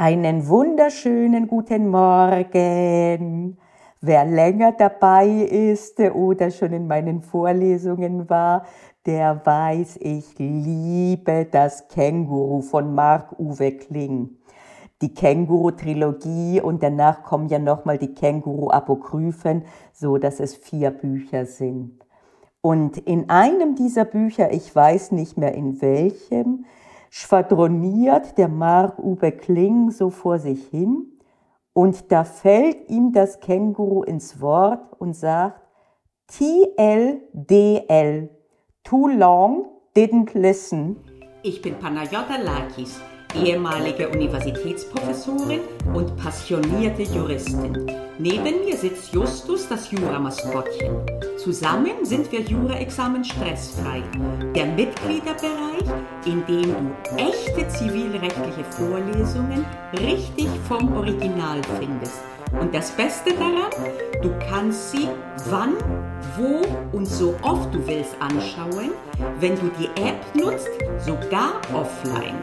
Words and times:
Einen 0.00 0.46
wunderschönen 0.46 1.48
guten 1.48 1.88
Morgen. 1.88 3.58
Wer 4.00 4.24
länger 4.26 4.70
dabei 4.70 5.26
ist 5.26 5.98
oder 5.98 6.52
schon 6.52 6.72
in 6.72 6.86
meinen 6.86 7.20
Vorlesungen 7.20 8.30
war, 8.30 8.64
der 9.06 9.44
weiß, 9.44 9.96
ich 9.96 10.38
liebe 10.38 11.48
das 11.50 11.88
Känguru 11.88 12.60
von 12.60 12.94
Marc-Uwe 12.94 13.72
Kling. 13.72 14.36
Die 15.02 15.12
Känguru-Trilogie 15.12 16.60
und 16.60 16.84
danach 16.84 17.24
kommen 17.24 17.48
ja 17.48 17.58
nochmal 17.58 17.98
die 17.98 18.14
Känguru-Apokryphen, 18.14 19.64
so 19.92 20.16
dass 20.16 20.38
es 20.38 20.54
vier 20.54 20.92
Bücher 20.92 21.44
sind. 21.44 22.06
Und 22.60 22.98
in 22.98 23.30
einem 23.30 23.74
dieser 23.74 24.04
Bücher, 24.04 24.52
ich 24.52 24.72
weiß 24.72 25.10
nicht 25.10 25.36
mehr 25.36 25.56
in 25.56 25.82
welchem, 25.82 26.66
schwadroniert 27.10 28.38
der 28.38 28.48
Mark-Uwe 28.48 29.32
Kling 29.32 29.90
so 29.90 30.10
vor 30.10 30.38
sich 30.38 30.66
hin 30.68 31.12
und 31.72 32.10
da 32.10 32.24
fällt 32.24 32.88
ihm 32.88 33.12
das 33.12 33.40
Känguru 33.40 34.02
ins 34.02 34.40
Wort 34.40 34.92
und 34.98 35.14
sagt, 35.14 35.60
TLDL, 36.26 38.28
too 38.82 39.06
long, 39.06 39.66
didn't 39.96 40.36
listen. 40.36 40.96
Ich 41.42 41.62
bin 41.62 41.78
Panayota 41.78 42.36
Lakis, 42.36 43.00
ehemalige 43.34 44.08
Universitätsprofessorin 44.08 45.60
und 45.94 46.16
passionierte 46.16 47.02
Juristin. 47.02 48.07
Neben 48.20 48.64
mir 48.64 48.76
sitzt 48.76 49.14
Justus, 49.14 49.68
das 49.68 49.92
Juramaskottchen. 49.92 51.06
Zusammen 51.36 52.04
sind 52.04 52.32
wir 52.32 52.40
Jura-Examen 52.40 53.24
stressfrei. 53.24 54.02
Der 54.56 54.66
Mitgliederbereich, 54.66 55.84
in 56.26 56.44
dem 56.46 56.62
du 56.62 57.16
echte 57.16 57.68
zivilrechtliche 57.68 58.64
Vorlesungen 58.70 59.64
richtig 60.00 60.48
vom 60.66 60.96
Original 60.96 61.60
findest. 61.78 62.18
Und 62.60 62.74
das 62.74 62.90
Beste 62.90 63.34
daran, 63.34 63.70
du 64.20 64.36
kannst 64.50 64.90
sie 64.90 65.08
wann, 65.48 65.76
wo 66.36 66.96
und 66.96 67.06
so 67.06 67.36
oft 67.42 67.72
du 67.72 67.86
willst 67.86 68.16
anschauen, 68.20 68.90
wenn 69.38 69.54
du 69.54 69.70
die 69.78 70.02
App 70.02 70.34
nutzt, 70.34 70.68
sogar 71.06 71.60
offline. 71.72 72.34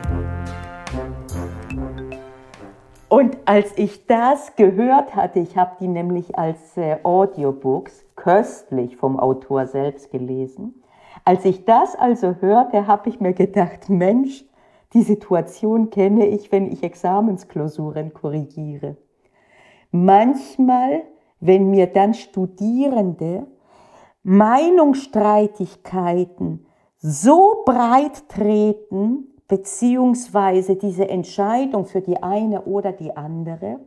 Und 3.08 3.38
als 3.46 3.78
ich 3.78 4.08
das 4.08 4.56
gehört 4.56 5.16
hatte, 5.16 5.40
ich 5.40 5.56
habe 5.58 5.78
die 5.80 5.88
nämlich 5.88 6.38
als 6.38 6.76
äh, 6.76 6.98
Audiobooks 7.04 8.04
köstlich 8.16 8.98
vom 8.98 9.20
Autor 9.20 9.68
selbst 9.68 10.10
gelesen, 10.12 10.82
als 11.24 11.46
ich 11.46 11.66
das 11.66 11.96
also 11.96 12.36
hörte, 12.40 12.88
habe 12.88 13.10
ich 13.10 13.20
mir 13.20 13.34
gedacht, 13.34 13.90
Mensch, 13.90 14.46
die 14.94 15.02
Situation 15.02 15.90
kenne 15.90 16.28
ich, 16.28 16.52
wenn 16.52 16.72
ich 16.72 16.84
Examensklausuren 16.84 18.14
korrigiere. 18.14 18.98
Manchmal, 19.92 21.02
wenn 21.40 21.70
mir 21.70 21.88
dann 21.88 22.14
Studierende 22.14 23.48
Meinungsstreitigkeiten 24.24 26.66
so 26.98 27.64
breit 27.66 28.30
treten, 28.30 29.35
beziehungsweise 29.48 30.76
diese 30.76 31.08
Entscheidung 31.08 31.86
für 31.86 32.02
die 32.02 32.22
eine 32.22 32.64
oder 32.64 32.92
die 32.92 33.16
andere, 33.16 33.80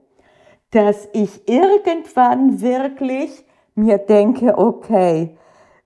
dass 0.71 1.09
ich 1.13 1.49
irgendwann 1.49 2.61
wirklich 2.61 3.45
mir 3.75 3.99
denke, 3.99 4.59
okay, 4.59 5.37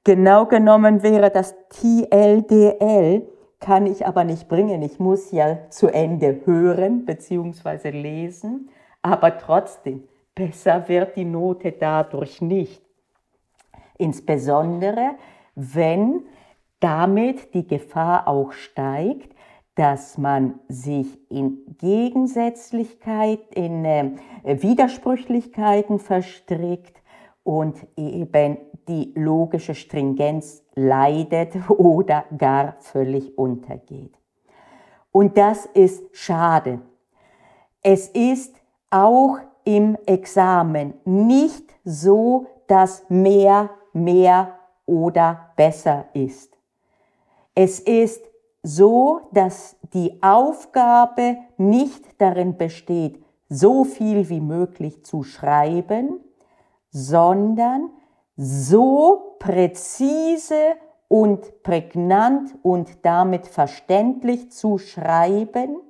genau 0.05 0.47
genommen 0.47 1.03
wäre 1.03 1.31
das 1.31 1.55
TLDL, 1.69 3.27
kann 3.61 3.87
ich 3.87 4.05
aber 4.07 4.25
nicht 4.25 4.49
bringen. 4.49 4.83
Ich 4.83 4.99
muss 4.99 5.31
ja 5.31 5.71
zu 5.71 5.87
Ende 5.89 6.41
hören 6.45 7.05
beziehungsweise 7.05 7.91
lesen, 7.91 8.71
aber 9.03 9.39
trotzdem, 9.39 10.05
besser 10.35 10.89
wird 10.89 11.17
die 11.17 11.25
Note 11.25 11.73
dadurch 11.73 12.41
nicht. 12.41 12.83
Insbesondere, 13.99 15.13
wenn 15.55 16.25
damit 16.81 17.55
die 17.55 17.67
Gefahr 17.67 18.27
auch 18.27 18.53
steigt, 18.53 19.32
dass 19.75 20.19
man 20.19 20.61
sich 20.69 21.19
in 21.31 21.77
Gegensätzlichkeit, 21.79 23.41
in 23.55 23.85
äh, 23.85 24.13
Widersprüchlichkeiten 24.45 25.99
verstrickt 25.99 27.03
und 27.43 27.87
eben 27.97 28.59
die 28.89 29.13
logische 29.15 29.75
Stringenz 29.75 30.63
leidet 30.75 31.55
oder 31.71 32.25
gar 32.37 32.77
völlig 32.81 33.37
untergeht. 33.39 34.13
Und 35.11 35.37
das 35.37 35.67
ist 35.67 36.05
schade. 36.13 36.81
Es 37.83 38.09
ist 38.09 38.55
auch 38.91 39.39
im 39.65 39.97
Examen 40.07 40.95
nicht 41.05 41.73
so, 41.85 42.47
dass 42.67 43.09
mehr, 43.09 43.71
mehr 43.93 44.59
oder 44.87 45.53
besser 45.57 46.07
ist. 46.15 46.57
Es 47.55 47.81
ist 47.81 48.25
so, 48.63 49.29
dass 49.33 49.77
die 49.93 50.23
Aufgabe 50.23 51.39
nicht 51.57 52.21
darin 52.21 52.57
besteht, 52.57 53.23
so 53.49 53.85
viel 53.85 54.29
wie 54.29 54.41
möglich 54.41 55.05
zu 55.05 55.25
schreiben, 55.25 56.21
sondern 56.91 57.91
so 58.37 59.37
präzise 59.39 60.77
und 61.09 61.63
prägnant 61.63 62.55
und 62.63 63.05
damit 63.05 63.47
verständlich 63.47 64.51
zu 64.51 64.79
schreiben, 64.79 65.81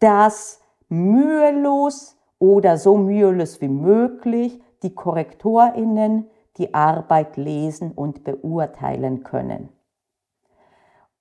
dass 0.00 0.60
mühelos 0.88 2.16
oder 2.38 2.76
so 2.76 2.96
mühelos 2.96 3.60
wie 3.60 3.68
möglich 3.68 4.60
die 4.82 4.94
Korrektorinnen 4.94 6.28
die 6.58 6.74
Arbeit 6.74 7.36
lesen 7.36 7.92
und 7.92 8.22
beurteilen 8.24 9.22
können. 9.22 9.70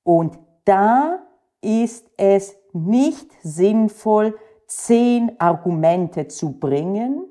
Und 0.04 0.38
da 0.66 1.20
ist 1.62 2.10
es 2.18 2.56
nicht 2.74 3.32
sinnvoll, 3.42 4.38
zehn 4.68 5.40
Argumente 5.40 6.28
zu 6.28 6.60
bringen. 6.60 7.24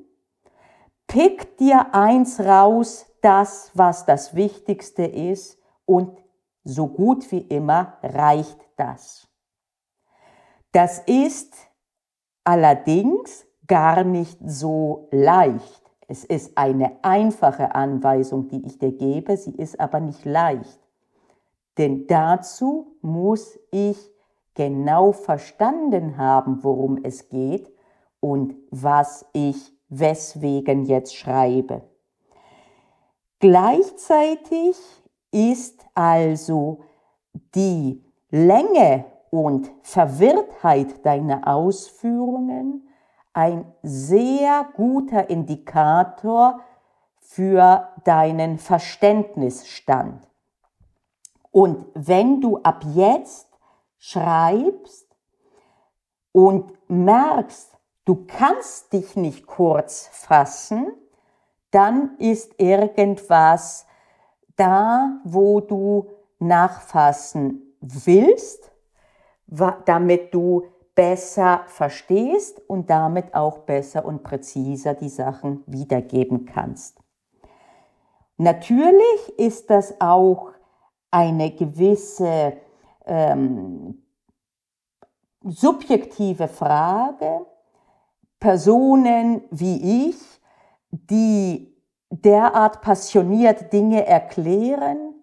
Pick 1.07 1.59
dir 1.59 1.95
eins 1.95 2.41
raus, 2.41 3.07
das, 3.21 3.71
was 3.75 4.07
das 4.07 4.35
Wichtigste 4.35 5.05
ist, 5.05 5.59
und 5.85 6.19
so 6.65 6.87
gut 6.87 7.31
wie 7.33 7.41
immer 7.41 7.99
reicht 8.03 8.59
das. 8.77 9.29
Das 10.73 11.01
ist 11.01 11.55
allerdings 12.45 13.47
gar 13.67 14.05
nicht 14.05 14.39
so 14.45 15.09
leicht. 15.11 15.83
Es 16.09 16.25
ist 16.25 16.57
eine 16.57 16.99
einfache 17.03 17.75
Anweisung, 17.75 18.49
die 18.49 18.65
ich 18.67 18.79
dir 18.79 18.93
gebe, 18.93 19.37
sie 19.37 19.55
ist 19.55 19.81
aber 19.81 20.01
nicht 20.01 20.25
leicht. 20.25 20.81
Denn 21.79 22.07
dazu 22.07 22.92
muss 23.03 23.59
ich 23.71 23.99
genau 24.55 25.13
verstanden 25.13 26.17
haben, 26.17 26.63
worum 26.63 26.99
es 27.03 27.29
geht 27.29 27.73
und 28.21 28.55
was 28.71 29.27
ich 29.33 29.73
weswegen 29.89 30.85
jetzt 30.85 31.17
schreibe. 31.17 31.83
Gleichzeitig 33.39 34.77
ist 35.33 35.85
also 35.95 36.85
die 37.55 38.05
Länge 38.31 39.05
und 39.31 39.71
Verwirrtheit 39.83 41.05
deiner 41.05 41.49
Ausführungen 41.49 42.89
ein 43.33 43.65
sehr 43.83 44.67
guter 44.77 45.31
Indikator 45.31 46.61
für 47.19 47.89
deinen 48.05 48.59
Verständnisstand. 48.59 50.29
Und 51.53 51.87
wenn 51.95 52.41
du 52.41 52.59
ab 52.59 52.85
jetzt 52.95 53.49
schreibst 53.99 55.07
und 56.33 56.73
merkst, 56.89 57.77
du 58.07 58.25
kannst 58.27 58.93
dich 58.93 59.15
nicht 59.15 59.47
kurz 59.47 60.09
fassen, 60.13 60.91
dann 61.71 62.17
ist 62.19 62.59
irgendwas 62.59 63.87
da, 64.57 65.21
wo 65.25 65.61
du 65.61 66.11
nachfassen 66.39 67.77
willst, 67.81 68.73
damit 69.47 70.35
du 70.35 70.65
besser 70.95 71.63
verstehst 71.67 72.61
und 72.69 72.91
damit 72.91 73.35
auch 73.35 73.59
besser 73.59 74.05
und 74.05 74.23
präziser 74.23 74.95
die 74.95 75.09
Sachen 75.09 75.63
wiedergeben 75.67 76.47
kannst. 76.47 76.99
Natürlich 78.37 79.39
ist 79.39 79.71
das 79.71 80.01
auch 80.01 80.53
eine 81.13 81.53
gewisse 81.53 82.55
ähm, 83.07 84.03
subjektive 85.45 86.49
Frage. 86.49 87.47
Personen 88.41 89.43
wie 89.51 90.09
ich, 90.09 90.17
die 90.91 91.73
derart 92.11 92.81
passioniert 92.81 93.73
Dinge 93.73 94.05
erklären, 94.05 95.15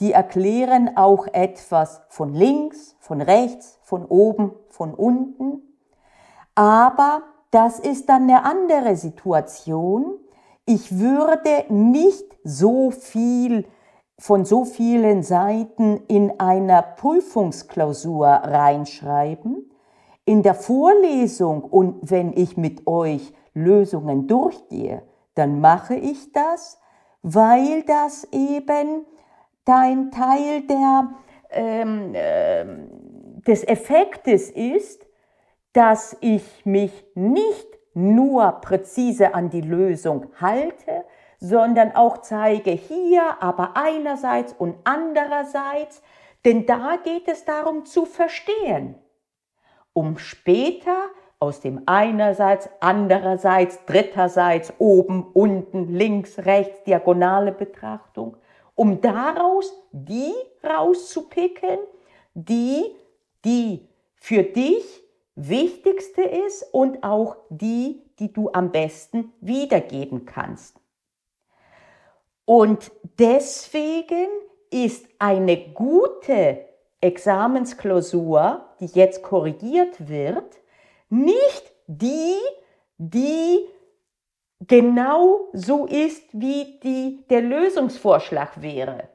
die 0.00 0.12
erklären 0.12 0.96
auch 0.96 1.28
etwas 1.28 2.02
von 2.08 2.34
links, 2.34 2.96
von 2.98 3.20
rechts, 3.20 3.78
von 3.82 4.04
oben, 4.04 4.52
von 4.70 4.92
unten. 4.92 5.62
Aber 6.56 7.22
das 7.52 7.78
ist 7.78 8.08
dann 8.08 8.24
eine 8.24 8.44
andere 8.44 8.96
Situation. 8.96 10.18
Ich 10.66 10.98
würde 10.98 11.66
nicht 11.68 12.24
so 12.42 12.90
viel 12.90 13.66
von 14.18 14.44
so 14.44 14.64
vielen 14.64 15.22
Seiten 15.22 16.02
in 16.08 16.38
einer 16.38 16.82
Prüfungsklausur 16.82 18.26
reinschreiben. 18.26 19.70
In 20.24 20.42
der 20.42 20.54
Vorlesung 20.54 21.64
und 21.64 22.10
wenn 22.10 22.32
ich 22.32 22.56
mit 22.56 22.86
euch 22.86 23.32
Lösungen 23.52 24.26
durchgehe, 24.26 25.02
dann 25.34 25.60
mache 25.60 25.96
ich 25.96 26.32
das, 26.32 26.80
weil 27.22 27.82
das 27.82 28.24
eben 28.32 29.04
dein 29.64 30.10
Teil 30.10 30.62
der, 30.62 31.14
ähm, 31.50 32.14
äh, 32.14 32.64
des 33.46 33.66
Effektes 33.66 34.50
ist, 34.50 35.06
dass 35.72 36.16
ich 36.20 36.64
mich 36.64 37.04
nicht 37.14 37.66
nur 37.94 38.50
präzise 38.60 39.34
an 39.34 39.50
die 39.50 39.60
Lösung 39.60 40.26
halte, 40.40 41.04
sondern 41.44 41.94
auch 41.94 42.22
zeige 42.22 42.70
hier, 42.70 43.22
aber 43.40 43.72
einerseits 43.76 44.54
und 44.54 44.76
andererseits, 44.84 46.02
denn 46.46 46.64
da 46.64 46.96
geht 47.04 47.28
es 47.28 47.44
darum 47.44 47.84
zu 47.84 48.06
verstehen, 48.06 48.94
um 49.92 50.16
später 50.16 50.96
aus 51.38 51.60
dem 51.60 51.82
einerseits, 51.84 52.70
andererseits, 52.80 53.84
dritterseits, 53.84 54.72
oben, 54.78 55.26
unten, 55.34 55.92
links, 55.92 56.38
rechts, 56.38 56.82
diagonale 56.84 57.52
Betrachtung, 57.52 58.38
um 58.74 59.02
daraus 59.02 59.70
die 59.92 60.32
rauszupicken, 60.66 61.78
die, 62.32 62.84
die 63.44 63.86
für 64.14 64.44
dich 64.44 65.04
wichtigste 65.34 66.22
ist 66.22 66.62
und 66.72 67.04
auch 67.04 67.36
die, 67.50 68.00
die 68.18 68.32
du 68.32 68.48
am 68.50 68.72
besten 68.72 69.34
wiedergeben 69.42 70.24
kannst. 70.24 70.80
Und 72.44 72.90
deswegen 73.18 74.28
ist 74.70 75.06
eine 75.18 75.72
gute 75.72 76.66
Examensklausur, 77.00 78.64
die 78.80 78.86
jetzt 78.86 79.22
korrigiert 79.22 80.08
wird, 80.08 80.60
nicht 81.08 81.72
die, 81.86 82.36
die 82.98 83.66
genau 84.60 85.48
so 85.52 85.86
ist, 85.86 86.22
wie 86.32 86.80
die, 86.82 87.24
der 87.28 87.42
Lösungsvorschlag 87.42 88.60
wäre. 88.60 89.08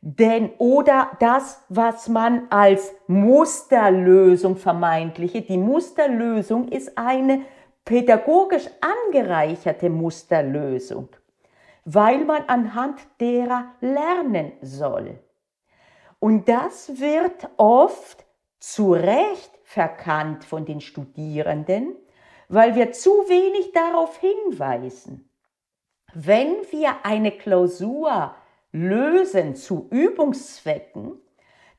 Denn 0.00 0.50
oder 0.58 1.12
das, 1.18 1.64
was 1.70 2.08
man 2.08 2.46
als 2.50 2.92
Musterlösung 3.06 4.56
vermeintliche, 4.56 5.40
die 5.42 5.56
Musterlösung 5.56 6.68
ist 6.68 6.96
eine 6.98 7.42
pädagogisch 7.84 8.68
angereicherte 8.80 9.88
Musterlösung, 9.88 11.08
weil 11.84 12.24
man 12.24 12.44
anhand 12.46 13.00
derer 13.20 13.72
lernen 13.80 14.52
soll. 14.62 15.18
Und 16.18 16.48
das 16.48 17.00
wird 17.00 17.48
oft 17.56 18.24
zu 18.58 18.92
Recht 18.92 19.50
verkannt 19.62 20.44
von 20.44 20.64
den 20.64 20.80
Studierenden, 20.80 21.96
weil 22.48 22.74
wir 22.74 22.92
zu 22.92 23.10
wenig 23.10 23.72
darauf 23.72 24.18
hinweisen. 24.18 25.28
Wenn 26.14 26.54
wir 26.70 27.04
eine 27.04 27.32
Klausur 27.32 28.34
lösen 28.72 29.54
zu 29.54 29.88
Übungszwecken, 29.90 31.20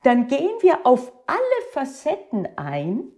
dann 0.03 0.27
gehen 0.27 0.51
wir 0.61 0.85
auf 0.85 1.11
alle 1.25 1.71
Facetten 1.71 2.47
ein 2.57 3.11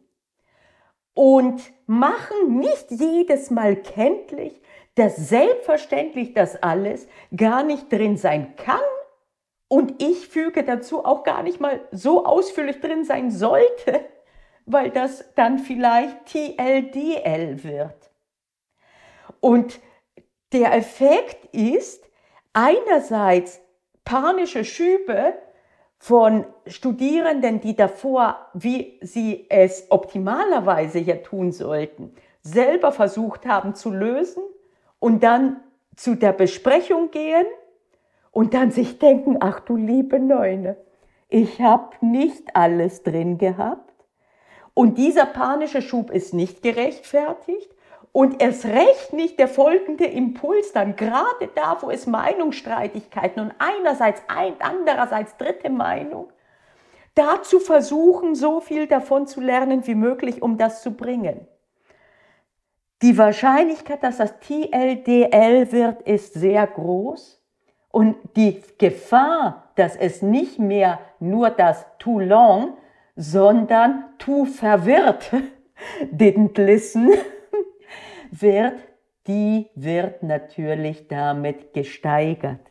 und 1.13 1.61
machen 1.87 2.59
nicht 2.59 2.91
jedes 2.91 3.49
Mal 3.49 3.75
kenntlich, 3.75 4.61
dass 4.97 5.15
selbstverständlich 5.15 6.33
das 6.33 6.61
alles 6.63 7.07
gar 7.35 7.61
nicht 7.61 7.91
drin 7.93 8.17
sein 8.17 8.55
kann 8.55 8.79
und 9.67 10.01
ich 10.01 10.27
füge 10.27 10.63
dazu 10.63 11.05
auch 11.05 11.23
gar 11.23 11.43
nicht 11.43 11.59
mal 11.59 11.81
so 11.91 12.25
ausführlich 12.25 12.81
drin 12.81 13.05
sein 13.05 13.29
sollte, 13.29 14.05
weil 14.65 14.89
das 14.89 15.23
dann 15.35 15.59
vielleicht 15.59 16.25
TLDL 16.25 17.63
wird. 17.63 18.09
Und 19.39 19.79
der 20.51 20.73
Effekt 20.73 21.53
ist 21.53 22.03
einerseits 22.53 23.61
panische 24.03 24.65
Schübe 24.65 25.35
von 25.99 26.47
Studierenden, 26.65 27.61
die 27.61 27.75
davor, 27.75 28.49
wie 28.53 28.97
sie 29.01 29.45
es 29.49 29.91
optimalerweise 29.91 30.97
ja 30.99 31.17
tun 31.17 31.51
sollten, 31.51 32.15
selber 32.41 32.91
versucht 32.91 33.45
haben 33.45 33.75
zu 33.75 33.91
lösen 33.91 34.41
und 34.99 35.23
dann 35.23 35.61
zu 35.95 36.15
der 36.15 36.33
Besprechung 36.33 37.11
gehen 37.11 37.45
und 38.31 38.53
dann 38.53 38.71
sich 38.71 38.99
denken, 38.99 39.37
ach 39.39 39.59
du 39.59 39.75
liebe 39.75 40.19
Neune, 40.19 40.77
ich 41.29 41.61
habe 41.61 41.95
nicht 42.01 42.55
alles 42.55 43.03
drin 43.03 43.37
gehabt 43.37 43.93
und 44.73 44.97
dieser 44.97 45.25
panische 45.25 45.81
Schub 45.81 46.11
ist 46.11 46.33
nicht 46.33 46.61
gerechtfertigt 46.61 47.69
und 48.11 48.41
erst 48.41 48.65
recht 48.65 49.13
nicht 49.13 49.39
der 49.39 49.47
folgende 49.47 50.05
Impuls 50.05 50.71
dann, 50.71 50.95
gerade 50.95 51.49
da, 51.55 51.77
wo 51.81 51.89
es 51.89 52.07
Meinungsstreitigkeiten 52.07 53.41
und 53.41 53.53
einerseits 53.59 54.21
ein, 54.27 54.53
andererseits 54.59 55.35
dritte 55.37 55.69
Meinung, 55.69 56.31
dazu 57.15 57.59
versuchen, 57.59 58.35
so 58.35 58.59
viel 58.59 58.87
davon 58.87 59.27
zu 59.27 59.41
lernen 59.41 59.85
wie 59.87 59.95
möglich, 59.95 60.41
um 60.41 60.57
das 60.57 60.81
zu 60.83 60.91
bringen. 60.91 61.47
Die 63.01 63.17
Wahrscheinlichkeit, 63.17 64.03
dass 64.03 64.17
das 64.17 64.39
TLDL 64.39 65.71
wird, 65.71 66.01
ist 66.03 66.33
sehr 66.33 66.65
groß. 66.65 67.41
Und 67.89 68.15
die 68.35 68.61
Gefahr, 68.77 69.71
dass 69.75 69.95
es 69.95 70.21
nicht 70.21 70.59
mehr 70.59 70.99
nur 71.19 71.49
das 71.49 71.85
too 71.99 72.19
long, 72.19 72.77
sondern 73.15 74.05
too 74.17 74.45
verwirrt 74.45 75.31
didn't 76.11 76.59
listen 76.61 77.11
wird, 78.31 78.79
die 79.27 79.69
wird 79.75 80.23
natürlich 80.23 81.07
damit 81.07 81.73
gesteigert. 81.73 82.61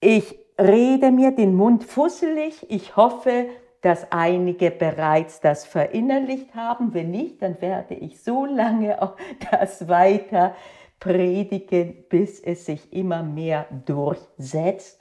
Ich 0.00 0.38
rede 0.58 1.10
mir 1.10 1.30
den 1.30 1.54
Mund 1.54 1.84
fusselig. 1.84 2.66
Ich 2.70 2.96
hoffe, 2.96 3.46
dass 3.82 4.10
einige 4.10 4.70
bereits 4.70 5.40
das 5.40 5.64
verinnerlicht 5.66 6.54
haben. 6.54 6.92
Wenn 6.94 7.10
nicht, 7.10 7.42
dann 7.42 7.60
werde 7.60 7.94
ich 7.94 8.22
so 8.22 8.44
lange 8.44 9.00
auch 9.02 9.16
das 9.50 9.88
weiter 9.88 10.54
predigen, 10.98 12.04
bis 12.08 12.40
es 12.40 12.66
sich 12.66 12.92
immer 12.92 13.22
mehr 13.22 13.66
durchsetzt. 13.86 15.00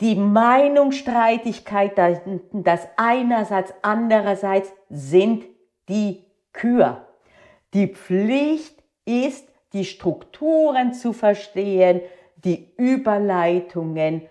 Die 0.00 0.16
Meinungsstreitigkeit, 0.16 1.92
das 2.52 2.88
einerseits, 2.96 3.72
andererseits 3.82 4.72
sind 4.90 5.44
die 5.88 6.24
Kür. 6.52 7.06
Die 7.72 7.86
Pflicht 7.88 8.82
ist, 9.04 9.48
die 9.72 9.84
Strukturen 9.84 10.92
zu 10.92 11.12
verstehen, 11.12 12.00
die 12.36 12.74
Überleitungen 12.76 14.22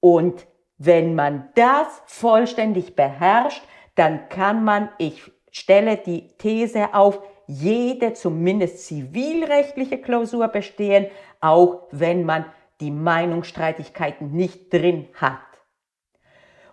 und 0.00 0.46
wenn 0.78 1.14
man 1.14 1.48
das 1.54 2.02
vollständig 2.06 2.96
beherrscht, 2.96 3.62
dann 3.94 4.28
kann 4.28 4.64
man, 4.64 4.88
ich 4.98 5.30
stelle 5.50 5.96
die 5.96 6.28
These 6.38 6.94
auf, 6.94 7.20
jede 7.46 8.12
zumindest 8.12 8.86
zivilrechtliche 8.86 9.98
Klausur 9.98 10.48
bestehen, 10.48 11.06
auch 11.40 11.86
wenn 11.92 12.24
man 12.24 12.44
die 12.80 12.90
Meinungsstreitigkeiten 12.90 14.32
nicht 14.32 14.72
drin 14.72 15.08
hat. 15.14 15.38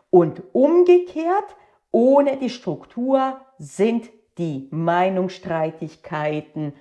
Und 0.09 0.41
umgekehrt, 0.53 1.55
ohne 1.91 2.37
die 2.37 2.49
Struktur 2.49 3.39
sind 3.57 4.09
die 4.37 4.67
Meinungsstreitigkeiten 4.71 6.73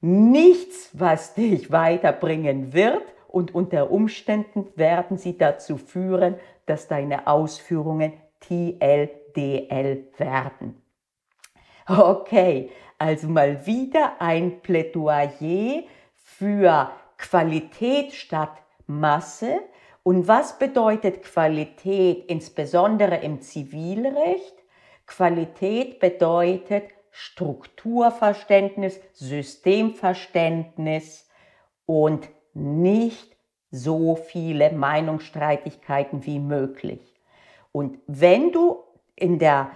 nichts, 0.00 0.90
was 0.92 1.34
dich 1.34 1.70
weiterbringen 1.70 2.72
wird 2.72 3.02
und 3.38 3.54
unter 3.54 3.90
Umständen 3.92 4.66
werden 4.74 5.16
sie 5.16 5.38
dazu 5.38 5.76
führen, 5.76 6.34
dass 6.66 6.88
deine 6.88 7.28
Ausführungen 7.28 8.14
TLDL 8.40 10.08
werden. 10.16 10.82
Okay, 11.86 12.70
also 12.98 13.28
mal 13.28 13.64
wieder 13.64 14.20
ein 14.20 14.60
Plädoyer 14.60 15.84
für 16.16 16.90
Qualität 17.16 18.12
statt 18.12 18.60
Masse. 18.88 19.60
Und 20.02 20.26
was 20.26 20.58
bedeutet 20.58 21.22
Qualität 21.22 22.24
insbesondere 22.26 23.18
im 23.18 23.40
Zivilrecht? 23.40 24.56
Qualität 25.06 26.00
bedeutet 26.00 26.90
Strukturverständnis, 27.12 29.00
Systemverständnis 29.12 31.28
und 31.86 32.28
nicht 32.58 33.36
so 33.70 34.16
viele 34.16 34.72
Meinungsstreitigkeiten 34.72 36.24
wie 36.26 36.38
möglich. 36.38 37.14
Und 37.72 37.98
wenn 38.06 38.52
du 38.52 38.82
in 39.14 39.38
der 39.38 39.70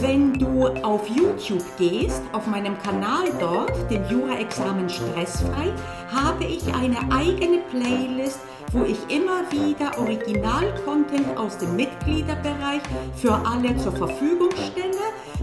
wenn 0.00 0.32
du 0.34 0.66
auf 0.82 1.08
YouTube 1.08 1.64
gehst, 1.78 2.20
auf 2.32 2.46
meinem 2.46 2.78
Kanal 2.78 3.26
dort, 3.38 3.90
dem 3.90 4.04
Jura-Examen 4.08 4.88
Stressfrei, 4.88 5.74
habe 6.10 6.44
ich 6.44 6.64
eine 6.74 6.96
eigene 7.12 7.58
Playlist, 7.70 8.40
wo 8.72 8.84
ich 8.84 8.98
immer 9.14 9.42
wieder 9.50 9.98
Original-Content 9.98 11.36
aus 11.36 11.58
dem 11.58 11.76
Mitgliederbereich 11.76 12.80
für 13.16 13.34
alle 13.34 13.76
zur 13.76 13.92
Verfügung 13.92 14.50
stelle 14.52 14.88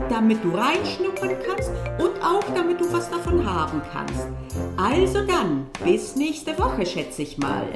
damit 0.09 0.43
du 0.43 0.49
reinschnuppern 0.49 1.35
kannst 1.45 1.71
und 1.99 2.21
auch 2.23 2.43
damit 2.53 2.79
du 2.79 2.91
was 2.91 3.09
davon 3.09 3.45
haben 3.45 3.81
kannst. 3.91 4.27
Also 4.77 5.25
dann, 5.25 5.67
bis 5.83 6.15
nächste 6.15 6.54
Woche, 6.57 6.85
schätze 6.85 7.21
ich 7.23 7.37
mal. 7.37 7.67